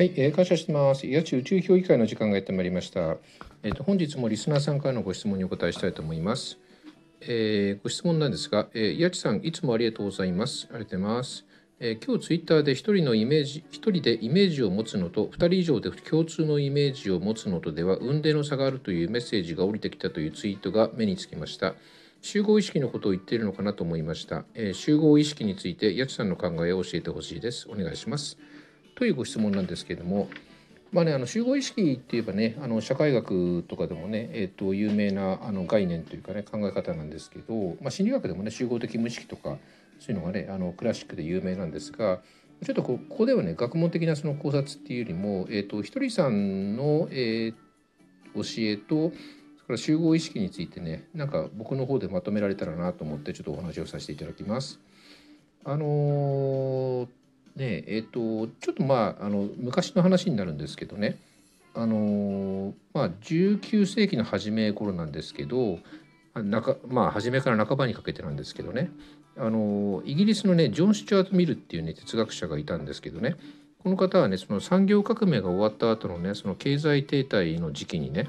[0.00, 1.06] はい、えー、感謝してます。
[1.06, 3.18] 八千宇宙評議会の時間がやってまいりました。
[3.62, 6.58] えっ、と本日もリスナーさんからのご質問にお答えしたいと思います。
[7.20, 10.68] えーご質問なんですが、えー、八千さんいつもありがとうございます。
[10.70, 11.44] ありがとうございます。
[11.80, 21.74] えー今日ツイッターで一人のイメージ一人でイメージを持つのと二人以上で共通のイメージを持つのとでは運命の差があるというメッセージが降りてきたというツイートが目につきました。
[22.22, 24.46] 集合意識のことを言っているのかなと思いました。
[24.54, 27.68] えー集合意識について八千さんの考えを教えてほしいです。
[27.68, 28.38] お願いします。
[29.00, 30.28] というご質問なんですけれども、
[30.92, 39.56] まあね、あの集合意識って言えばねあの社会学とかでもね、えっと有名なあの概念というかね考え方なんですけど、まあ、心理学でもね集合的無意識とか
[39.98, 42.20] そういうのがねあのクラシックで有名なんですが
[42.62, 47.54] ちょっとここではね学問的なその考察っていうよりも、えっとひとりさんの、えー
[48.34, 49.12] 教えとそれか
[49.70, 54.78] ら集合意識についてねなんか僕の方でまとめられたらなと思ってちょっとお話をさせていただきます。
[55.64, 57.19] あのー
[57.60, 61.18] ねえっ、とちょっとまああの昔の話になるんですけどね。
[61.74, 65.78] あのまあ19世紀の初め頃なんですけど
[66.34, 68.90] あ中まあ初めから半ばにかけてなんですけどね。
[69.36, 73.36] あのイギリスのねジョン・スチュアート・ミルっていうね哲学者がいたんですけどね。
[73.82, 78.28] この方はねその産業革命が終わった後のねその経済停滞の時期にね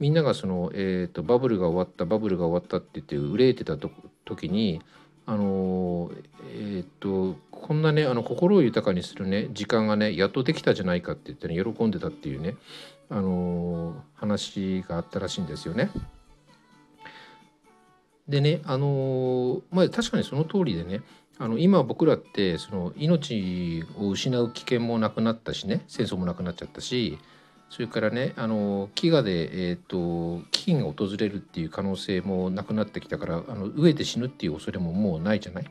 [0.00, 3.90] みんながその、えー、とバブルが終わったバブルが終わったって言って憂えてたと
[4.24, 4.80] 時に
[5.28, 6.10] あの、
[7.88, 12.54] こんなねあの心を豊かにするね時間がねやっとできたじゃないかって言ってね喜んでたっていうね
[13.08, 15.88] あの話があったらしいんですよね。
[18.28, 21.00] でねあのまあ確かにその通りでね
[21.38, 27.16] あの今僕らってその命を失う危険もなくなったしね戦争もなくなっちゃったし
[27.70, 29.96] それからねあの飢餓で、えー、と
[30.52, 35.70] 飢饉が訪れるっていう可能性もなくなってきたからあの飢えて死ぬっていう恐れももうないじゃない？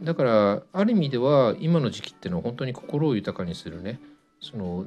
[0.00, 4.00] だからある意味では今の時期っていうのは本当に心を豊かにするね
[4.40, 4.84] その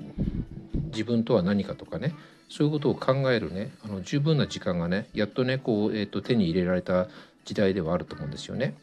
[0.87, 2.15] 自分とは何かとかね
[2.49, 7.07] そういうことを考えるねあの十分な時間がねやっとねこう、えー、と手に入れられた
[7.45, 8.75] 時代ではあると思うんですよね。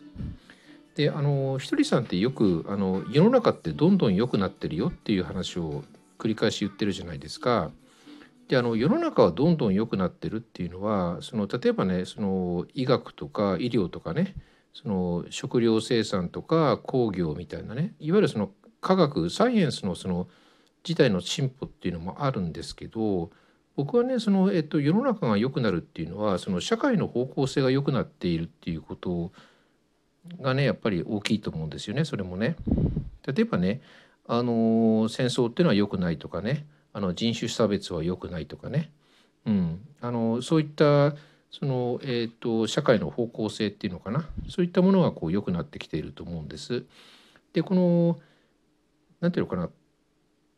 [0.94, 5.84] であのひとりさんってよくあの世の中ってどんどん良くなってるよっていう話を
[6.18, 7.70] 繰り返し言ってるじゃないですか。
[8.48, 14.34] であの世の中はどんどん良くなってるっていうのはその例えばねその医学とか医療とかね
[14.72, 18.50] その食料生産とか工業みたいなねいわゆるその
[18.80, 20.28] 科学サイエンスのその
[20.86, 23.30] 自体の進歩っていうのもあるんですけど
[23.76, 29.32] 僕はねその、えっと、世の中が良くなるっていうのはその社会の方向性が良くなっているっていうこと
[30.40, 32.56] がねやっぱり大きいと思うんですよねそれもね。
[33.26, 33.80] 例えばね
[34.26, 38.90] あの戦争っていうのは良くないとかねあの人種差別は良くないとかね、
[39.46, 41.14] うん、あのそういった
[41.52, 44.28] その、えー、と社会の方向性っていうのかな。
[44.48, 46.84] そういったものがこう良くなってきていると思うんです。
[47.52, 48.18] でこの
[49.20, 49.70] なんていうのかな。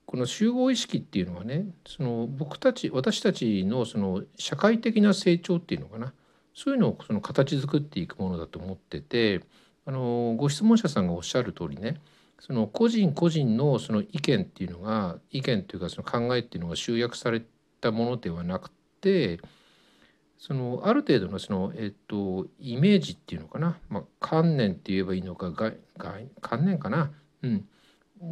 [0.06, 6.12] この集合意識っていうのはねその僕たち私たちのその社会的な成長っていうのかな。
[6.54, 9.40] そういうのをその形作っていくものだと思ってて
[9.86, 12.00] あのご質問者さんがおっしゃる通りね
[12.38, 17.42] その個人個人のその意見っていうのが意見というかその考えっていうのが集約され
[17.80, 19.40] たものではなくて
[20.38, 27.12] そのある程度のその、えっと、イメージっていうのかな、まあ、観念って言えばいいのかがが観念かな、
[27.42, 27.64] うん、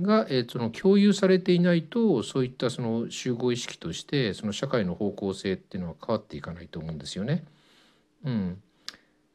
[0.02, 7.44] が、えその共有されていないとそういったその集合意識としてその社会の方向性っていうのは変わっていかないと思うんですよね。
[8.24, 8.62] うん、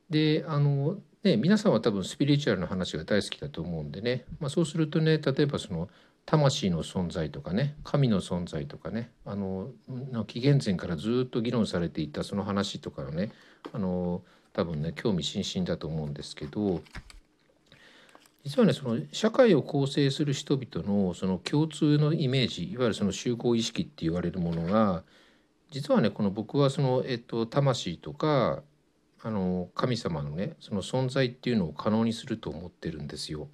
[0.10, 5.90] であのね皆さんは多分スピリチュアルな話が大好きだと思うんでね、まあ、そうするとね例えばその
[6.28, 9.70] 魂の存在とかね神の存在とかねあの
[10.28, 13.32] 紀元前からずっと議論されていたその話とかをね
[13.72, 14.22] あの
[14.52, 16.82] 多分ね興味津々だと思うんですけど
[18.44, 25.04] 実はねその社会を構成する人々のその共通のイメージいわゆるその集合意識って言われるものが
[25.72, 28.64] 実はねこの僕はその、えっと、魂とか
[29.24, 33.48] あの神様のねその存在っていうのを可能にすると思ってるんですよ。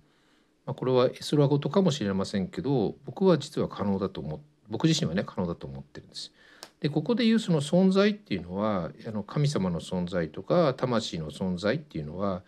[0.65, 6.31] まあ、これは絵空事かもしれませんけど僕は実は可能だと思僕自身はね可能だと思ってるんです。
[6.79, 12.43] でここでいうその存在っていうのはあの神様の存在とか魂の存在っていうのは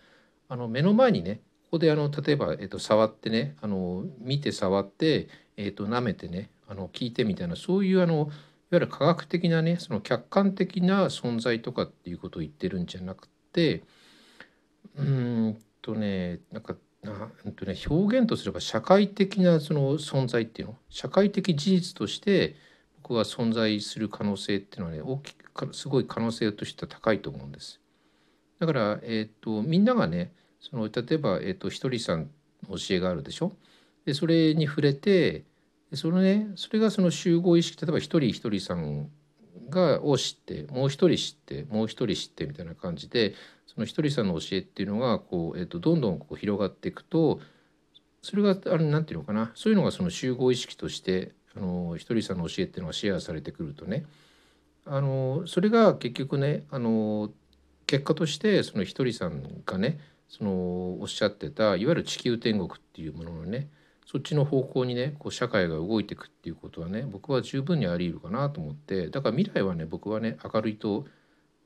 [0.49, 8.27] あの目の前にねここであの例えば、えっと、触ってねあの見て触って、えっと、舐めてねあの聞いてみたいなそういうあのいわ
[8.71, 13.83] ゆる科学的なねその客観的な存在とかっていうことを言ってるんじゃなくて
[14.97, 16.75] うんとねなんか
[17.05, 17.53] なうん。
[17.53, 20.75] とね表現とすれば社会的なその存在っていうの？
[20.89, 22.55] 社会的事実として
[23.01, 27.79] 僕は存在する可能性っていうのはね大きくすごい可能性としては高いと思うんです。
[28.59, 32.29] だから、えー、とみんながねその例えば、えー、とひとりさん
[32.67, 33.53] の教えがあるでしょ？
[34.05, 35.43] でそれに触れて
[35.93, 39.09] そのねそれがその集合意識例えば一人一人さん
[39.69, 43.33] がを知ってもう一人知ってもう一人知ってみたいな感じで
[43.67, 47.39] その一人さんの教えっていうのがこう、えー、とどんどんこう広がっていくと
[48.21, 54.05] それがあれなんていうのかなそういうのがその集合意識としてあのひとりさんの教えっていうのがシェアされてくるとね
[54.85, 57.31] あのそれが結局ねあの
[57.87, 60.51] 結果としてそのひとりさんがねその
[60.99, 63.69] おっしゃってたいわゆる地球天国っていうもののね
[64.05, 71.05] そっちの方向にねこう社会が動いていくっていうことはね僕は十分にあり得るかなと思ってだから未来はね僕はね明るいと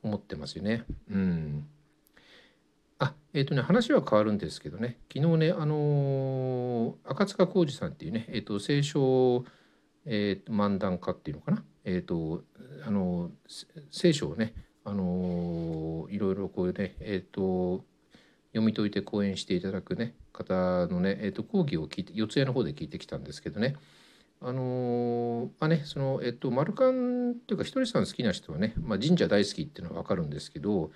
[0.02, 0.86] 思ってますよね。
[1.12, 1.68] うん。
[3.00, 4.98] あえっ、ー、とね話は変わるんですけどね。
[5.14, 9.44] 昨日ねあのー、赤塚浩二さんっていうね、えーと、聖書、
[10.06, 12.44] えー、漫談家っていうのかな、えーと
[12.86, 13.32] あの
[13.92, 14.54] 聖書をね、
[14.86, 17.84] あのいろいろこうね、えー、と
[18.52, 23.76] 読み解いて講演していただくね方のね、えー、と講義を聞いて四谷の方で聞いてきたんですけどね。
[24.42, 30.92] あのまあねそのえっと丸ンっていうかひとりさん好きな人はね、まあ、神社大好きっていうのは分かるんですけど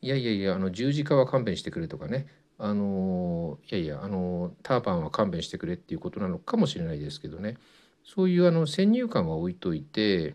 [0.00, 2.26] いやいやいやあの十字架は勘弁してくれとかね
[2.58, 7.58] あのいやいやあのターバンは勘弁してくれっていうことなのかもしれないですけどね。
[8.02, 10.34] そういうあの先入観は置いといて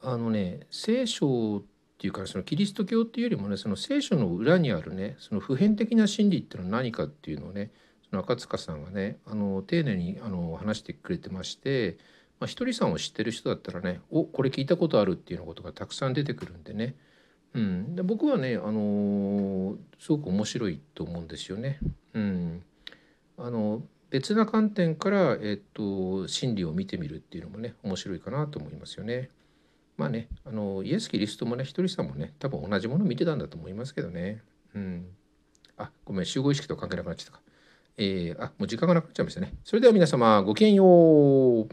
[0.00, 7.70] あのね聖書ってっていうかそのキリスト教っていうよりもねその聖書の裏にあるねその普遍的な真理っていうのは何かっていうのをね
[8.08, 11.98] その赤塚さんがねあの丁寧にあの話してくれてまして、
[12.40, 16.94] まあ、ひとりさんを知ってる人だったらねおこれ聞いたことあるっていうようなことがたくさん出てくるんでね
[17.52, 21.80] うん、で僕はね、あのすごく面白いと思うんですよね。
[22.14, 22.62] うん、
[23.36, 29.30] あの別な観点から、えっと、真理を見てみるっていうのもね面白いかなと思いますよね。
[30.00, 34.42] まあねあのイエス・キリストもねひとりさんもね多分同じもの見てたんだと思いますけどね。
[34.74, 35.06] うん、
[35.76, 37.40] あごめん集合意識と関係なくなっちゃったか。
[37.98, 39.52] えー、あもう時間がなくなっちゃいましたね。
[39.62, 41.68] それでは皆様ごきげんよう。